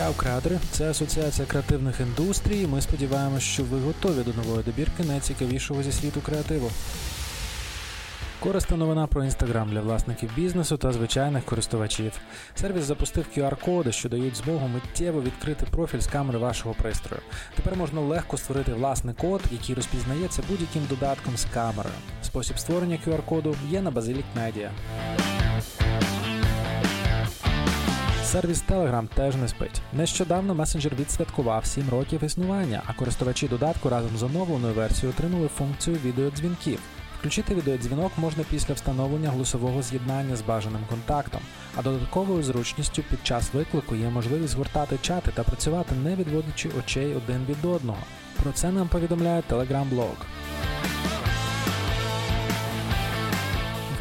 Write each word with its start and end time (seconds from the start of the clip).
Чао, 0.00 0.12
креатори! 0.12 0.58
Це 0.70 0.90
асоціація 0.90 1.46
креативних 1.46 2.00
індустрій. 2.00 2.66
Ми 2.66 2.80
сподіваємося, 2.80 3.46
що 3.46 3.64
ви 3.64 3.80
готові 3.80 4.22
до 4.24 4.32
нової 4.32 4.62
добірки 4.62 5.04
найцікавішого 5.04 5.82
зі 5.82 5.92
світу 5.92 6.20
креативу. 6.20 6.70
Корисна 8.38 8.76
новина 8.76 9.06
про 9.06 9.24
інстаграм 9.24 9.70
для 9.70 9.80
власників 9.80 10.30
бізнесу 10.36 10.76
та 10.76 10.92
звичайних 10.92 11.44
користувачів. 11.44 12.12
Сервіс 12.54 12.84
запустив 12.84 13.26
QR-коди, 13.36 13.92
що 13.92 14.08
дають 14.08 14.36
змогу 14.36 14.68
миттєво 14.68 15.22
відкрити 15.22 15.66
профіль 15.70 16.00
з 16.00 16.06
камери 16.06 16.38
вашого 16.38 16.74
пристрою. 16.74 17.22
Тепер 17.56 17.76
можна 17.76 18.00
легко 18.00 18.36
створити 18.36 18.72
власний 18.72 19.14
код, 19.14 19.40
який 19.50 19.74
розпізнається 19.74 20.42
будь-яким 20.48 20.82
додатком 20.88 21.36
з 21.36 21.44
камерою. 21.44 21.94
Спосіб 22.22 22.58
створення 22.58 22.98
QR-коду 23.06 23.56
є 23.70 23.82
на 23.82 23.90
Basilic 23.90 24.24
Media. 24.36 24.70
Сервіс 28.32 28.64
Telegram 28.68 29.06
теж 29.14 29.36
не 29.36 29.48
спить. 29.48 29.82
Нещодавно 29.92 30.54
месенджер 30.54 30.92
відсвяткував 30.94 31.66
7 31.66 31.88
років 31.90 32.24
існування, 32.24 32.82
а 32.86 32.92
користувачі 32.92 33.48
додатку 33.48 33.88
разом 33.88 34.16
з 34.16 34.22
оновленою 34.22 34.74
версією 34.74 35.14
отримали 35.18 35.48
функцію 35.48 35.96
відеодзвінків. 36.04 36.78
Включити 37.18 37.54
відеодзвінок 37.54 38.12
можна 38.16 38.44
після 38.50 38.74
встановлення 38.74 39.28
голосового 39.28 39.82
з'єднання 39.82 40.36
з 40.36 40.42
бажаним 40.42 40.80
контактом, 40.88 41.40
а 41.76 41.82
додатковою 41.82 42.42
зручністю 42.42 43.02
під 43.02 43.26
час 43.26 43.54
виклику 43.54 43.94
є 43.94 44.10
можливість 44.10 44.52
згортати 44.52 44.98
чати 45.02 45.30
та 45.34 45.42
працювати 45.42 45.94
не 45.94 46.16
відводячи 46.16 46.70
очей 46.78 47.14
один 47.14 47.46
від 47.48 47.64
одного. 47.64 47.98
Про 48.42 48.52
це 48.52 48.72
нам 48.72 48.88
повідомляє 48.88 49.42
Telegram 49.50 49.88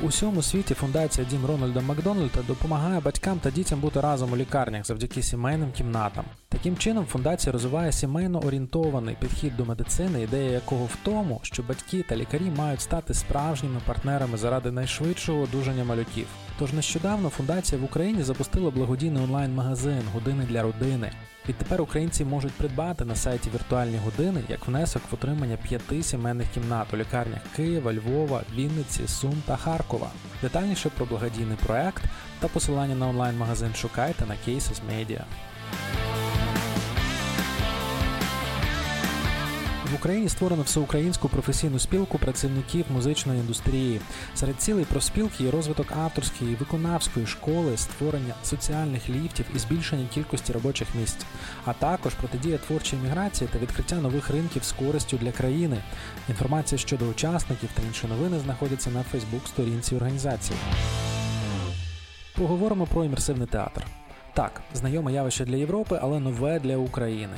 В 0.01 0.05
усьому 0.05 0.41
світі 0.41 0.73
фундація 0.73 1.27
Дім 1.29 1.45
Рональда 1.45 1.81
Макдональда 1.81 2.41
допомагає 2.47 2.99
батькам 2.99 3.39
та 3.39 3.51
дітям 3.51 3.79
бути 3.79 4.01
разом 4.01 4.33
у 4.33 4.37
лікарнях 4.37 4.85
завдяки 4.85 5.23
сімейним 5.23 5.71
кімнатам. 5.71 6.25
Таким 6.51 6.77
чином, 6.77 7.05
фундація 7.05 7.53
розвиває 7.53 7.91
сімейно 7.91 8.39
орієнтований 8.39 9.17
підхід 9.19 9.57
до 9.57 9.65
медицини, 9.65 10.21
ідея 10.23 10.51
якого 10.51 10.85
в 10.85 10.97
тому, 11.03 11.39
що 11.43 11.63
батьки 11.63 12.03
та 12.09 12.15
лікарі 12.15 12.51
мають 12.57 12.81
стати 12.81 13.13
справжніми 13.13 13.81
партнерами 13.85 14.37
заради 14.37 14.71
найшвидшого 14.71 15.41
одужання 15.41 15.83
малюків. 15.83 16.27
Тож 16.59 16.73
нещодавно 16.73 17.29
фундація 17.29 17.81
в 17.81 17.83
Україні 17.83 18.23
запустила 18.23 18.71
благодійний 18.71 19.23
онлайн-магазин 19.23 20.01
Години 20.13 20.45
для 20.49 20.61
родини. 20.61 21.11
Відтепер 21.49 21.81
українці 21.81 22.25
можуть 22.25 22.51
придбати 22.51 23.05
на 23.05 23.15
сайті 23.15 23.49
віртуальні 23.53 23.97
години 23.97 24.43
як 24.49 24.67
внесок 24.67 25.01
в 25.11 25.13
отримання 25.13 25.57
п'яти 25.57 26.03
сімейних 26.03 26.47
кімнат 26.53 26.93
у 26.93 26.97
лікарнях 26.97 27.39
Києва, 27.55 27.93
Львова, 27.93 28.41
Вінниці, 28.55 29.07
Сум 29.07 29.43
та 29.45 29.55
Харкова. 29.55 30.09
Детальніше 30.41 30.89
про 30.89 31.05
благодійний 31.05 31.57
проект 31.65 32.03
та 32.39 32.47
посилання 32.47 32.95
на 32.95 33.09
онлайн-магазин 33.09 33.75
шукайте 33.75 34.25
на 34.25 34.33
Cases 34.33 34.79
Media. 34.91 35.21
В 39.91 39.95
Україні 39.95 40.29
створено 40.29 40.63
всеукраїнську 40.63 41.29
професійну 41.29 41.79
спілку 41.79 42.17
працівників 42.17 42.85
музичної 42.93 43.39
індустрії. 43.39 44.01
Серед 44.35 44.61
цілей 44.61 44.85
профспілки 44.85 45.43
є 45.43 45.51
розвиток 45.51 45.91
авторської 45.91 46.51
і 46.51 46.55
виконавської 46.55 47.25
школи, 47.25 47.77
створення 47.77 48.33
соціальних 48.43 49.09
ліфтів 49.09 49.45
і 49.55 49.59
збільшення 49.59 50.07
кількості 50.13 50.53
робочих 50.53 50.87
місць, 50.99 51.25
а 51.65 51.73
також 51.73 52.13
протидія 52.13 52.57
творчій 52.57 52.95
міграції 52.95 53.49
та 53.53 53.59
відкриття 53.59 53.95
нових 53.95 54.29
ринків 54.29 54.63
з 54.63 54.71
користю 54.71 55.17
для 55.17 55.31
країни. 55.31 55.77
Інформація 56.29 56.79
щодо 56.79 57.05
учасників 57.05 57.69
та 57.73 57.81
інші 57.87 58.07
новини 58.07 58.39
знаходяться 58.39 58.89
на 58.89 59.03
Фейсбук-сторінці 59.03 59.95
організації. 59.95 60.59
Поговоримо 62.37 62.85
про 62.85 63.05
імерсивний 63.05 63.47
театр. 63.47 63.85
Так, 64.33 64.61
знайоме 64.73 65.13
явище 65.13 65.45
для 65.45 65.55
Європи, 65.55 65.99
але 66.01 66.19
нове 66.19 66.59
для 66.59 66.77
України. 66.77 67.35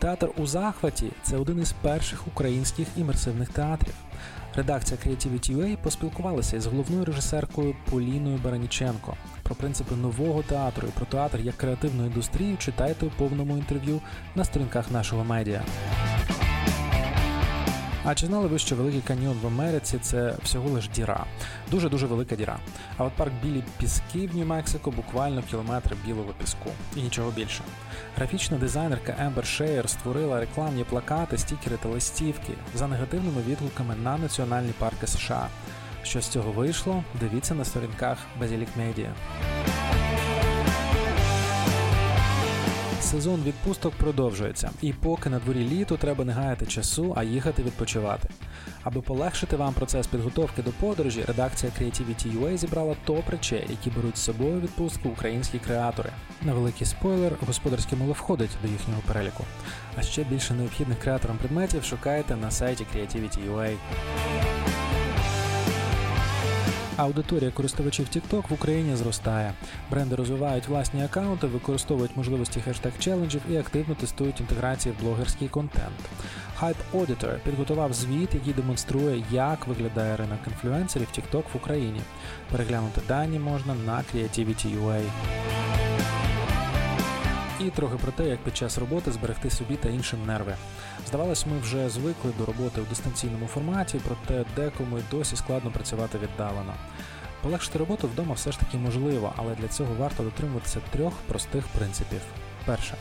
Театр 0.00 0.30
у 0.36 0.46
захваті 0.46 1.10
це 1.22 1.36
один 1.36 1.60
із 1.62 1.72
перших 1.72 2.26
українських 2.26 2.88
імерсивних 2.96 3.48
театрів. 3.48 3.94
Редакція 4.54 5.00
Creativity.ua 5.06 5.76
поспілкувалася 5.76 6.56
із 6.56 6.66
головною 6.66 7.04
режисеркою 7.04 7.76
Поліною 7.90 8.38
Бараніченко. 8.44 9.16
Про 9.42 9.54
принципи 9.54 9.96
нового 9.96 10.42
театру 10.42 10.88
і 10.88 10.90
про 10.90 11.06
театр 11.06 11.40
як 11.40 11.56
креативну 11.56 12.06
індустрію 12.06 12.56
читайте 12.56 13.06
у 13.06 13.10
повному 13.10 13.56
інтерв'ю 13.56 14.00
на 14.34 14.44
сторінках 14.44 14.90
нашого 14.90 15.24
медіа. 15.24 15.62
А 18.04 18.14
чи 18.14 18.26
знали 18.26 18.46
ви, 18.48 18.58
що 18.58 18.76
Великий 18.76 19.00
каньйон 19.00 19.38
в 19.42 19.46
Америці 19.46 19.98
це 20.02 20.34
всього 20.42 20.70
лиш 20.70 20.88
діра? 20.88 21.24
Дуже-дуже 21.70 22.06
велика 22.06 22.36
діра. 22.36 22.58
А 22.96 23.04
от 23.04 23.12
парк 23.12 23.32
Білі 23.42 23.62
Піски 23.78 24.26
в 24.26 24.36
Нью-Мексико 24.36 24.90
буквально 24.90 25.42
кілометри 25.42 25.96
білого 26.06 26.32
піску. 26.40 26.70
І 26.96 27.02
нічого 27.02 27.30
більше. 27.30 27.62
Графічна 28.16 28.58
дизайнерка 28.58 29.14
Ембер 29.18 29.46
Шеєр 29.46 29.88
створила 29.88 30.40
рекламні 30.40 30.84
плакати, 30.84 31.38
стікери 31.38 31.76
та 31.82 31.88
листівки 31.88 32.52
за 32.74 32.88
негативними 32.88 33.42
відгуками 33.48 33.94
на 33.96 34.18
національні 34.18 34.72
парки 34.78 35.06
США. 35.06 35.48
Що 36.02 36.20
з 36.20 36.28
цього 36.28 36.52
вийшло? 36.52 37.04
Дивіться 37.20 37.54
на 37.54 37.64
сторінках 37.64 38.18
Basilic 38.40 38.68
Media. 38.78 39.08
Сезон 43.10 43.42
відпусток 43.42 43.92
продовжується, 43.94 44.70
і 44.82 44.92
поки 44.92 45.30
на 45.30 45.38
дворі 45.38 45.58
літо 45.58 45.96
треба 45.96 46.24
не 46.24 46.32
гаяти 46.32 46.66
часу, 46.66 47.12
а 47.16 47.22
їхати 47.22 47.62
відпочивати. 47.62 48.28
Аби 48.82 49.00
полегшити 49.00 49.56
вам 49.56 49.74
процес 49.74 50.06
підготовки 50.06 50.62
до 50.62 50.70
подорожі, 50.70 51.24
редакція 51.28 51.72
Creativity.ua 51.80 52.56
зібрала 52.56 52.96
топ 53.04 53.28
речей, 53.28 53.66
які 53.68 53.90
беруть 53.90 54.16
з 54.16 54.22
собою 54.22 54.60
відпустку 54.60 55.08
українські 55.08 55.58
креатори. 55.58 56.10
Невеликий 56.42 56.86
спойлер, 56.86 57.32
господарське 57.46 57.96
мило 57.96 58.12
входить 58.12 58.56
до 58.62 58.68
їхнього 58.68 59.00
переліку. 59.06 59.44
А 59.96 60.02
ще 60.02 60.24
більше 60.24 60.54
необхідних 60.54 60.98
креаторам 60.98 61.38
предметів 61.38 61.84
шукайте 61.84 62.36
на 62.36 62.50
сайті 62.50 62.86
Creativity.ua. 62.94 63.76
Аудиторія 67.00 67.50
користувачів 67.50 68.06
TikTok 68.06 68.48
в 68.48 68.52
Україні 68.52 68.96
зростає. 68.96 69.52
Бренди 69.90 70.16
розвивають 70.16 70.68
власні 70.68 71.04
аккаунти, 71.04 71.46
використовують 71.46 72.16
можливості 72.16 72.60
хештег 72.60 72.92
челенджів 72.98 73.40
і 73.50 73.56
активно 73.56 73.94
тестують 73.94 74.40
інтеграції 74.40 74.94
в 74.94 75.02
блогерський 75.02 75.48
контент. 75.48 75.98
Hype 76.60 76.74
Auditor 76.94 77.38
підготував 77.44 77.92
звіт, 77.92 78.34
який 78.34 78.52
демонструє, 78.52 79.24
як 79.30 79.66
виглядає 79.66 80.16
ринок 80.16 80.38
інфлюенсерів 80.46 81.08
TikTok 81.18 81.42
в 81.52 81.56
Україні. 81.56 82.00
Переглянути 82.50 83.00
дані 83.08 83.38
можна 83.38 83.74
на 83.74 83.98
Creativity.ua. 83.98 85.02
І 87.66 87.70
трохи 87.70 87.96
про 87.96 88.12
те, 88.12 88.28
як 88.28 88.38
під 88.38 88.56
час 88.56 88.78
роботи 88.78 89.12
зберегти 89.12 89.50
собі 89.50 89.76
та 89.76 89.88
іншим 89.88 90.26
нерви. 90.26 90.54
Здавалось, 91.06 91.46
ми 91.46 91.58
вже 91.58 91.88
звикли 91.88 92.32
до 92.38 92.46
роботи 92.46 92.80
у 92.80 92.84
дистанційному 92.84 93.46
форматі, 93.46 94.00
проте 94.08 94.44
декому 94.56 94.98
й 94.98 95.02
досі 95.10 95.36
складно 95.36 95.70
працювати 95.70 96.18
віддалено. 96.18 96.74
Полегшити 97.42 97.78
роботу 97.78 98.08
вдома 98.08 98.34
все 98.34 98.52
ж 98.52 98.60
таки 98.60 98.76
можливо, 98.76 99.32
але 99.36 99.54
для 99.54 99.68
цього 99.68 99.94
варто 99.94 100.22
дотримуватися 100.22 100.80
трьох 100.90 101.12
простих 101.12 101.68
принципів. 101.68 102.20
Перше. 102.66 102.94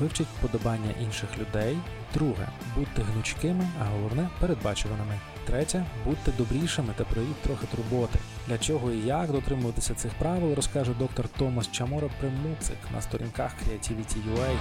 Вивчіть 0.00 0.26
вподобання 0.38 0.94
інших 1.00 1.28
людей. 1.38 1.78
Друге. 2.14 2.48
Будьте 2.76 3.02
гнучкими, 3.02 3.68
а 3.80 3.84
головне 3.84 4.28
передбачуваними. 4.40 5.18
Третє. 5.50 5.84
Будьте 6.04 6.32
добрішими 6.38 6.88
та 6.96 7.04
проїдь 7.04 7.42
трохи 7.42 7.66
турботи. 7.66 8.18
Для 8.48 8.58
чого 8.58 8.92
і 8.92 8.98
як 8.98 9.32
дотримуватися 9.32 9.94
цих 9.94 10.12
правил, 10.14 10.54
розкаже 10.54 10.92
доктор 10.98 11.28
Томас 11.28 11.70
Чамора 11.70 12.08
Примуцик 12.20 12.78
на 12.94 13.02
сторінках 13.02 13.52
Creativity.ua. 13.52 14.56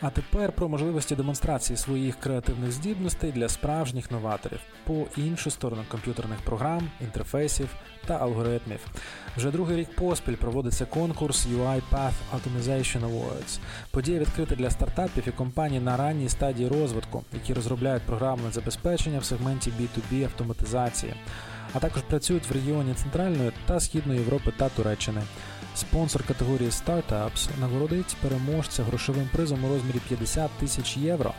А 0.00 0.10
тепер 0.10 0.52
про 0.52 0.68
можливості 0.68 1.16
демонстрації 1.16 1.76
своїх 1.76 2.16
креативних 2.16 2.72
здібностей 2.72 3.32
для 3.32 3.48
справжніх 3.48 4.10
новаторів 4.10 4.60
по 4.84 5.06
іншу 5.16 5.50
сторону 5.50 5.82
комп'ютерних 5.88 6.38
програм, 6.40 6.90
інтерфейсів 7.00 7.68
та 8.06 8.14
алгоритмів. 8.14 8.80
Вже 9.36 9.50
другий 9.50 9.76
рік 9.76 9.88
поспіль 9.94 10.36
проводиться 10.36 10.86
конкурс 10.86 11.46
UiPath 11.46 12.12
Optimization 12.34 13.00
Awards. 13.00 13.58
Подія 13.90 14.18
відкрита 14.18 14.54
для 14.54 14.70
стартапів 14.70 15.28
і 15.28 15.30
компаній 15.30 15.80
на 15.80 15.96
ранній 15.96 16.28
стадії 16.28 16.68
розвитку, 16.68 17.24
які 17.32 17.54
розробляють 17.54 18.02
програмне 18.02 18.50
забезпечення 18.50 19.18
в 19.18 19.24
сегменті 19.24 19.72
B2B 19.80 20.24
автоматизації, 20.24 21.14
а 21.72 21.78
також 21.78 22.02
працюють 22.02 22.50
в 22.50 22.52
регіоні 22.52 22.94
Центральної 22.94 23.52
та 23.66 23.80
Східної 23.80 24.18
Європи 24.18 24.52
та 24.56 24.68
Туреччини. 24.68 25.20
Спонсор 25.78 26.22
категорії 26.22 26.70
Startups 26.70 27.48
нагородить 27.60 28.16
переможця 28.22 28.82
грошовим 28.82 29.28
призом 29.32 29.64
у 29.64 29.68
розмірі 29.68 30.00
50 30.08 30.50
тисяч 30.50 30.96
євро, 30.96 31.34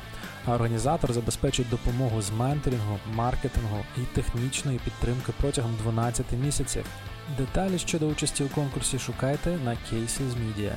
а 0.46 0.54
організатор 0.56 1.14
забезпечить 1.14 1.70
допомогу 1.70 2.22
з 2.22 2.32
менторингу, 2.32 3.00
маркетингу 3.14 3.78
і 3.98 4.02
технічної 4.16 4.80
підтримки 4.84 5.32
протягом 5.42 5.76
12 5.84 6.26
місяців. 6.44 6.86
Деталі 7.38 7.80
щодо 7.80 8.08
участі 8.08 8.44
у 8.44 8.48
конкурсі 8.48 9.00
шукайте 9.00 9.50
на 9.66 9.72
Cases 9.72 10.34
Media. 10.42 10.72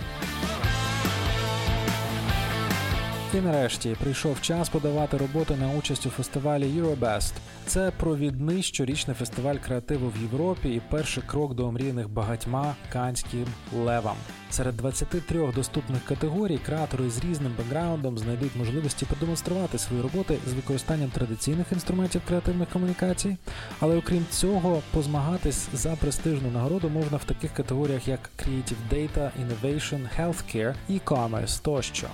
І 3.35 3.41
нарешті 3.41 3.97
прийшов 4.01 4.41
час 4.41 4.69
подавати 4.69 5.17
роботи 5.17 5.57
на 5.57 5.71
участь 5.79 6.07
у 6.07 6.11
фестивалі 6.11 6.65
Eurobest. 6.65 7.33
Це 7.67 7.91
провідний 7.91 8.63
щорічний 8.63 9.17
фестиваль 9.17 9.57
креативу 9.57 10.13
в 10.17 10.23
Європі 10.23 10.69
і 10.69 10.83
перший 10.91 11.23
крок 11.27 11.55
до 11.55 11.67
омріяних 11.67 12.09
багатьма 12.09 12.75
канським 12.93 13.47
левам. 13.77 14.17
Серед 14.51 14.77
23 14.77 15.53
доступних 15.53 16.05
категорій 16.05 16.59
креатори 16.59 17.11
з 17.11 17.25
різним 17.25 17.53
бекграундом 17.59 18.19
знайдуть 18.19 18.57
можливості 18.57 19.07
продемонструвати 19.07 19.79
свої 19.79 20.03
роботи 20.03 20.39
з 20.47 20.53
використанням 20.53 21.11
традиційних 21.11 21.67
інструментів 21.73 22.23
креативних 22.29 22.69
комунікацій. 22.69 23.37
Але 23.81 23.97
окрім 23.97 24.27
цього, 24.31 24.83
позмагатись 24.91 25.69
за 25.73 25.97
престижну 25.97 26.51
нагороду 26.51 26.89
можна 26.89 27.17
в 27.17 27.25
таких 27.25 27.53
категоріях, 27.53 28.09
як 28.09 28.31
Creative 28.39 28.93
Data, 28.93 29.31
Innovation, 29.43 30.01
Healthcare, 30.19 30.75
e-commerce 30.91 31.63
тощо. 31.63 32.09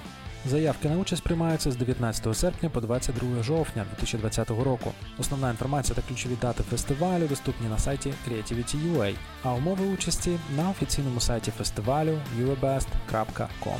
Заявки 0.48 0.88
на 0.88 0.96
участь 0.96 1.22
приймаються 1.22 1.70
з 1.70 1.76
19 1.76 2.36
серпня 2.36 2.70
по 2.70 2.80
22 2.80 3.42
жовтня 3.42 3.84
2020 3.90 4.50
року. 4.50 4.92
Основна 5.18 5.50
інформація 5.50 5.96
та 5.96 6.02
ключові 6.02 6.36
дати 6.42 6.62
фестивалю 6.62 7.26
доступні 7.26 7.68
на 7.68 7.78
сайті 7.78 8.12
Creativity.ua, 8.28 9.14
а 9.42 9.54
умови 9.54 9.86
участі 9.86 10.38
на 10.56 10.70
офіційному 10.70 11.20
сайті 11.20 11.50
фестивалю 11.50 12.18
eurobest.com. 12.40 13.76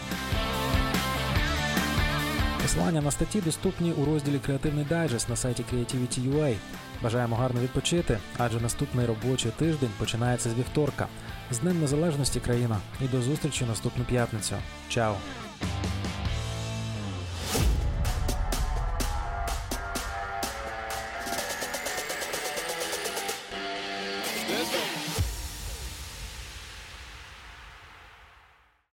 Посилання 2.62 3.00
на 3.00 3.10
статті 3.10 3.40
доступні 3.40 3.92
у 3.92 4.04
розділі 4.04 4.38
Креативний 4.38 4.84
дайджест 4.84 5.28
на 5.28 5.36
сайті 5.36 5.64
Creativity.ua. 5.72 6.54
Бажаємо 7.02 7.36
гарно 7.36 7.60
відпочити, 7.60 8.18
адже 8.38 8.60
наступний 8.60 9.06
робочий 9.06 9.50
тиждень 9.58 9.90
починається 9.98 10.50
з 10.50 10.54
вівторка. 10.54 11.06
З 11.50 11.58
Днем 11.58 11.80
Незалежності 11.80 12.40
країна 12.40 12.76
і 13.00 13.08
до 13.08 13.22
зустрічі 13.22 13.64
наступну 13.64 14.04
п'ятницю. 14.04 14.54
Чао! 14.88 15.14